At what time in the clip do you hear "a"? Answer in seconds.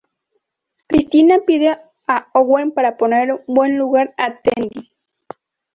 2.07-2.27, 4.17-4.41